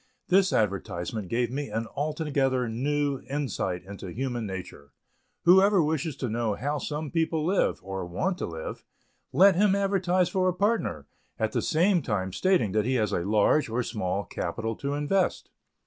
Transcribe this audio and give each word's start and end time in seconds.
This 0.29 0.51
advertisement 0.51 1.27
gave 1.27 1.51
me 1.51 1.69
an 1.69 1.85
altogether 1.95 2.67
new 2.67 3.21
insight 3.29 3.83
into 3.85 4.07
human 4.09 4.47
nature. 4.47 4.93
Whoever 5.45 5.83
wishes 5.83 6.15
to 6.15 6.27
know 6.27 6.55
how 6.55 6.79
some 6.79 7.11
people 7.11 7.45
live, 7.45 7.79
or 7.83 8.03
want 8.07 8.39
to 8.39 8.47
live, 8.47 8.83
let 9.31 9.53
him 9.55 9.75
advertise 9.75 10.27
for 10.27 10.47
a 10.49 10.55
partner, 10.55 11.05
at 11.37 11.51
the 11.51 11.61
same 11.61 12.01
time 12.01 12.33
stating 12.33 12.71
that 12.71 12.85
he 12.87 12.95
has 12.95 13.13
a 13.13 13.19
large 13.23 13.69
or 13.69 13.83
small 13.83 14.23
capital 14.23 14.75
to 14.77 14.95
invest. 14.95 15.51